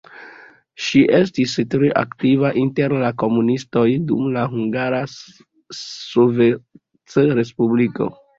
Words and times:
Ŝi 0.83 0.99
estis 1.17 1.51
tre 1.73 1.91
aktiva 2.01 2.51
inter 2.61 2.95
la 3.03 3.11
komunistoj 3.25 3.85
dum 4.13 4.25
la 4.39 4.47
Hungara 4.55 5.03
Sovetrespubliko. 5.83 8.11